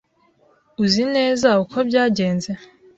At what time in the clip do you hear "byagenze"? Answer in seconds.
1.87-2.51